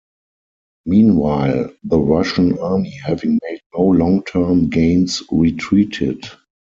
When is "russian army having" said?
1.99-3.37